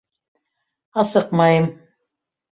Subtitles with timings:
[1.03, 1.69] Асыҡмайым.